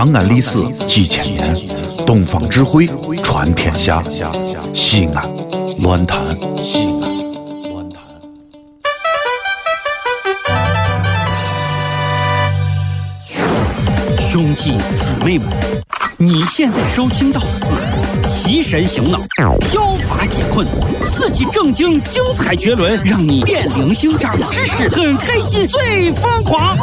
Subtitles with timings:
[0.00, 1.54] 长安历史几千年，
[2.06, 2.88] 东方智慧
[3.22, 4.02] 传天下。
[4.72, 5.30] 西安，
[5.80, 6.18] 乱谈
[6.62, 7.18] 西安，
[7.70, 8.02] 乱谈。
[14.18, 15.50] 兄弟姊妹们，
[16.22, 17.64] 你现在收听到的是
[18.26, 19.18] 《提神醒脑、
[19.62, 20.66] 消乏解困、
[21.02, 26.76] 刺激正经、精彩绝伦》，让你变零星、长知识、很开心、最疯狂，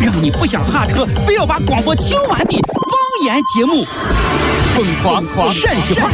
[0.00, 3.84] 让你不想下车，非要把广播听完的方言节目，
[4.74, 6.08] 疯狂狂陕西话。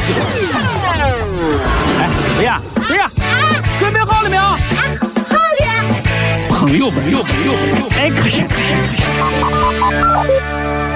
[2.00, 2.60] 哎，谁呀？
[2.88, 3.08] 谁呀？
[3.78, 4.42] 准备好了没有？
[4.42, 4.58] 好了。
[6.48, 10.91] 朋友，朋友，朋友，朋友，哎，可是，可是，可是。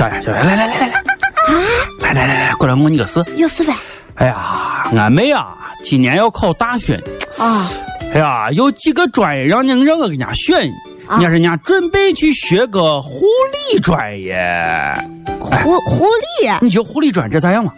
[0.00, 1.02] 小雅，小雅，来来来来来，啊
[2.00, 3.22] 来来来来，过来问你个事。
[3.36, 3.74] 有事呗？
[4.14, 7.02] 哎呀，俺妹啊，今年要考大学呢。
[7.36, 7.68] 啊，
[8.14, 10.66] 哎呀，有几个专业让你让我给人家选，
[11.06, 13.26] 啊人家人家准备去学个护
[13.74, 14.34] 理专业。
[15.38, 16.06] 护护
[16.40, 17.70] 理，你觉得护理专业这咋样嘛？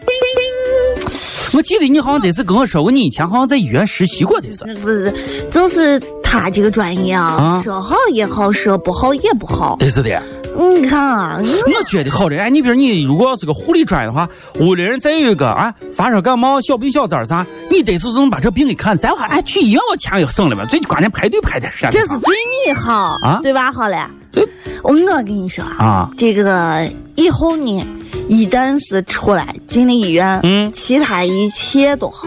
[1.52, 4.76] 我记得你好像得是跟我说过，你以前好像在医院实习过的是。
[4.76, 5.12] 不是，
[5.50, 9.74] 就是他这个专业啊啊，说好也好，说不好也不好。
[9.80, 10.22] 对是的，
[10.54, 12.36] 你看啊，我觉得好的。
[12.38, 14.28] 哎，你比如你如果要是个护理专业的话，
[14.60, 18.96] 屋里人再有一个啊发烧感冒、小病小灾啥，你得是能把这病给看了。
[18.96, 21.86] 再话哎，去医院我钱也省了嘛，最关键排队排的是。
[21.90, 22.34] 这是对
[22.66, 23.72] 你好啊对吧？
[23.72, 23.98] 好嘞，
[24.30, 24.46] 对
[24.82, 27.84] 我跟你说啊，这个以后呢，
[28.28, 32.26] 一旦是出来进了医院，嗯其他一切都好，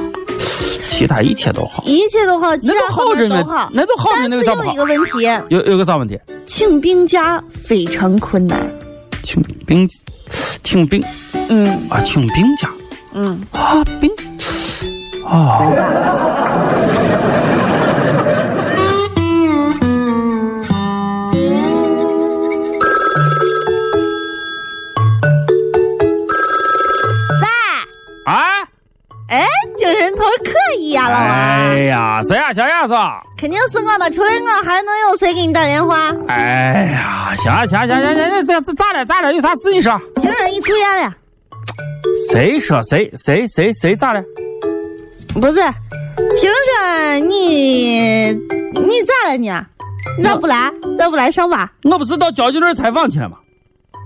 [0.97, 1.83] 其他一切都好。
[1.85, 4.87] 一切都好，其那他方都好着呢面都好，，那都好着但呢，有啥不好是有一？
[4.87, 6.19] 个问题，有有个啥问题？
[6.45, 8.71] 请病假非常困难。
[9.23, 9.87] 请病，
[10.63, 11.03] 请病
[11.49, 12.69] 嗯啊，请病假
[13.13, 14.09] 嗯，啊，病
[15.25, 15.59] 啊，
[30.45, 31.29] 可以呀，老王。
[31.29, 32.93] 哎呀，谁呀，小燕子？
[33.37, 36.13] 肯定是我的，除了我还能有谁给你打电话？
[36.27, 39.33] 哎呀，行行行行行行，这这咋了咋了？
[39.33, 39.99] 有啥事你说？
[40.15, 41.13] 听着你住院了，
[42.31, 44.21] 谁说谁谁谁谁咋了？
[45.33, 45.55] 不是？
[46.37, 49.51] 听着你你咋了你？
[50.17, 50.71] 你咋不来？
[50.97, 51.69] 咋不来上班？
[51.83, 53.37] 我不是到交警队采访去了吗？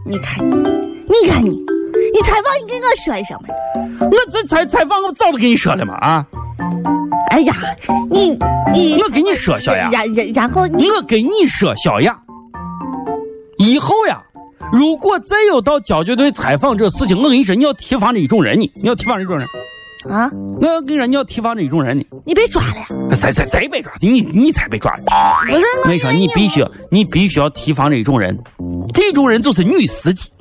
[0.05, 0.55] 你看你，
[1.07, 1.63] 你看你，
[2.13, 4.07] 你采访你跟我说一声嘛？
[4.09, 6.25] 我这采采访我早都跟你说了嘛啊！
[7.31, 7.53] 哎呀，
[8.09, 8.37] 你
[8.71, 12.17] 你我跟你说，小雅，然然然后你我跟你说，小雅，
[13.57, 14.21] 以后呀，
[14.71, 19.47] 如果再有到交警队采访这事情，我跟你说，你要提防着一种人呢，你要提防着一种人。
[20.09, 22.03] 啊，我跟你说，你要提防着一种人呢。
[22.25, 22.87] 你被抓了呀？
[23.13, 23.91] 谁谁谁被抓？
[24.01, 25.03] 你你才被抓了。
[25.45, 28.35] 不是我跟你说，你必须你必须要提防着一种人，
[28.93, 30.31] 这种人就是女司机。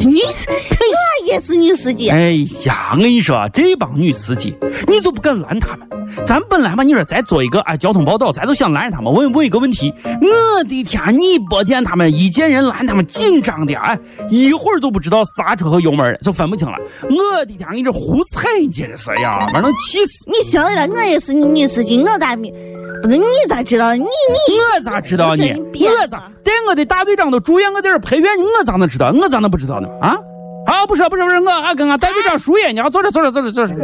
[0.00, 2.08] 女司， 我也是女司机。
[2.10, 2.32] 哎
[2.64, 4.54] 呀，我跟你说，这帮女司机，
[4.88, 5.88] 你就不敢拦他们。
[6.26, 9.92] 咱本来嘛，你说咱做一个啊交通报道，咱就想拦着他们，问问一个问题。
[10.04, 13.98] 我的天，你不见他们，一见人拦他们，紧张的哎，
[14.28, 16.74] 一会儿都不知道刹车和油门就分不清了。
[17.02, 20.24] 我的天，你这胡踩，你简直是呀，把人能气死！
[20.26, 22.52] 你行了，我也是女司机，我咋没？
[23.02, 23.92] 不是你咋知道？
[23.94, 25.44] 你你我咋知道呢？
[25.72, 29.10] 别我咋带我的大队长都住院，我在这陪院呢，我咋能知道？
[29.10, 29.88] 我咋能不知道呢？
[30.00, 30.16] 啊？
[30.64, 33.74] 啊，不是不是不是，我俺跟俺大队长输液，你要坐着坐着坐着坐着。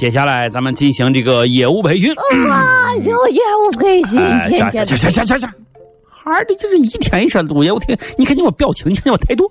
[0.00, 2.10] 接下来咱们进行这个业务培训。
[2.48, 5.54] 哇，有业务培训，哎，天天下下下下下下下，
[6.08, 9.44] 孩儿的，就是一天一说录业务天，你看你我表情，你看我态度，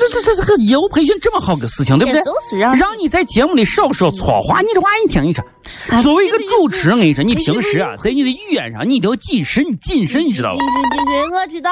[0.00, 2.22] 这这这这个业务培训这么好个事情，对不对？
[2.22, 5.44] 就是让让你在节目里少说错话，你这玩意儿一听一说。
[5.90, 10.64] 哎作为一个主持人，我跟你说，你平时啊，在你的语言上，你一定要谨慎谨慎，你知道吧谨？
[10.72, 11.70] 慎谨慎，我知道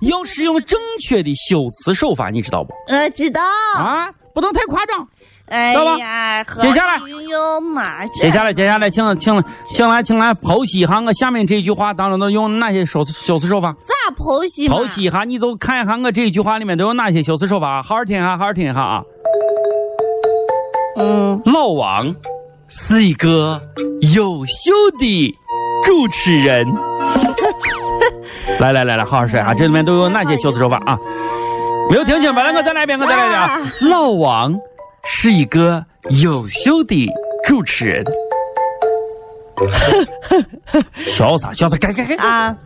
[0.00, 2.72] 的，要使用正确的修辞手法，你知道不？
[2.88, 3.42] 我知道。
[3.76, 5.06] 啊，不能太夸张。
[5.46, 5.96] 哎知道
[6.58, 6.98] 接下来
[8.14, 9.44] 接下来，接下来，请请
[9.74, 13.74] 请来，请来剖析一下我下面这句话当中都用哪些修辞修辞手法？
[13.84, 14.68] 咋剖析？
[14.68, 19.02] 剖析一下，你就看一下我这一句话里面都有哪些修辞手法，好好听一下，好好听一下啊。
[20.96, 22.14] 嗯，老王
[22.68, 23.60] 是一个
[24.14, 25.36] 优秀的
[25.84, 26.66] 主持人。
[28.60, 30.98] 来来来来，好好说一下，这里面都有哪些修辞手法啊？
[31.90, 32.42] 没有听清吧？
[32.42, 33.72] 来，我再来一遍，我再来一遍啊。
[33.82, 34.54] 老王
[35.04, 35.84] 是一个
[36.22, 37.08] 优秀的
[37.44, 38.04] 主持人。
[41.06, 41.76] 笑啥笑啥？
[41.78, 42.56] 该该该啊，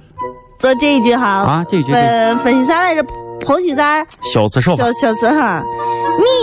[0.58, 1.66] 做这一句哈啊！
[1.68, 3.04] 这一句分分析啥来着？
[3.40, 4.04] 剖析啥？
[4.32, 5.62] 小词手法小小词哈，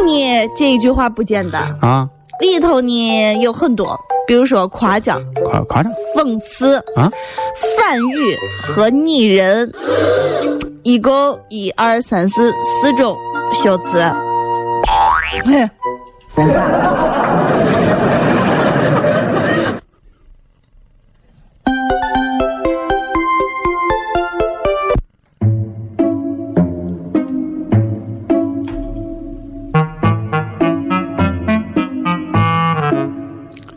[0.05, 2.07] 你呢这一句话不简单，啊，
[2.39, 7.11] 里头呢有很多，比如说夸张、夸夸张讽刺、啊！
[7.77, 9.69] 反语和拟人，
[10.85, 11.11] 一共
[11.49, 13.17] 一二三四四种
[13.55, 13.99] 修辞。
[15.43, 15.67] 嘿，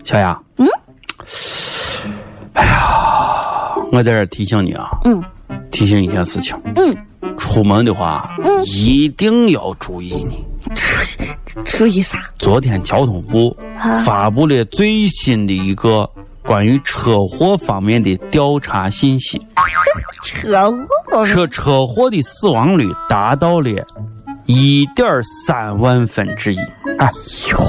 [0.05, 0.69] 小雅，嗯，
[2.53, 5.25] 哎呀，我在这提醒你啊，嗯，
[5.71, 6.97] 提醒一件事情，嗯，
[7.37, 10.45] 出门的话，嗯一定要注意你。
[11.65, 12.19] 注意啥？
[12.39, 16.09] 昨天交通部啊发布了最新的一个
[16.43, 19.41] 关于车祸方面的调查信息，
[20.23, 20.71] 车
[21.11, 21.25] 祸？
[21.25, 23.71] 说车祸的死亡率达到了
[24.47, 25.07] 一点
[25.47, 26.59] 三万分之一。
[26.99, 27.09] 哎，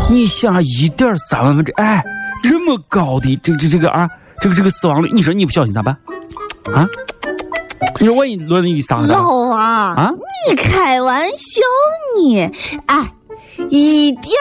[0.09, 2.03] 你想一点三万分之哎，
[2.43, 4.09] 这么高的这这这个啊，
[4.41, 5.95] 这个这个死亡率，你说你不小心咋办？
[6.73, 6.85] 啊？
[7.99, 9.23] 你说我一轮你伤了咋办？
[9.23, 10.13] 老王啊
[10.47, 11.61] 你开玩笑
[12.17, 12.51] 呢？
[12.87, 13.13] 哎，
[13.69, 14.33] 一点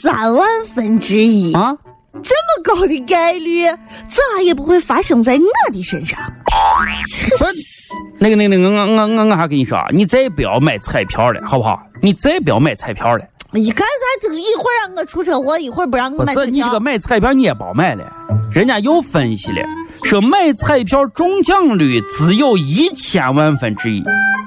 [0.00, 1.76] 三万分之一，啊？
[2.22, 6.18] 这么高的概率，咋也不会发生在我的身上。
[6.44, 11.80] 不是，那个那个那个，我我我我还跟你说啊，你再不要买彩票了，好不好？
[12.02, 13.24] 你再不要买彩票了。
[13.52, 13.94] 你干啥？
[14.20, 16.80] 这个一会儿让我出车祸，一会儿不让我不买彩票是你这个。
[16.80, 18.04] 买彩票你也别买了，
[18.50, 19.62] 人家又分析了，
[20.04, 24.02] 说买彩票中奖率只有一千万分之一，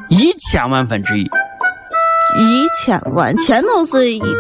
[0.10, 4.34] 一千万分之一，一千万，前头是一点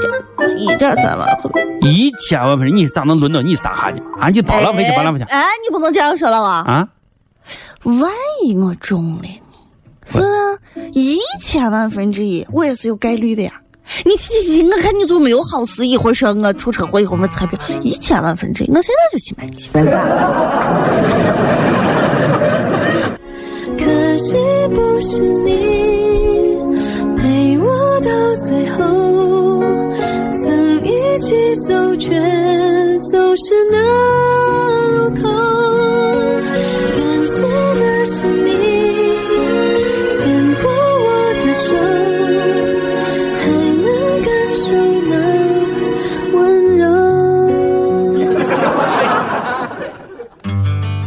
[0.57, 4.25] 一点三万，后边一千万分之一，你咋能轮到你撒哈呢嘛？
[4.25, 6.63] 啊，你别浪费钱，别浪费钱哎，你不能这样说了啊！
[6.67, 6.87] 啊！
[7.83, 8.11] 万
[8.43, 9.41] 一我中了呢？
[10.07, 10.57] 是啊，
[10.93, 13.51] 一千万分之一，我也是有概率的呀。
[14.05, 19.69] 你去去去，我看你就没有好事，一会儿说我出车祸，一会儿买彩票，一千万分之一，我现在就去买去。
[23.77, 24.35] 可惜
[24.73, 25.70] 不是你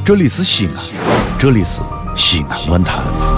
[0.04, 0.84] 这里是西安，
[1.38, 1.80] 这里是
[2.14, 3.33] 西安论坛。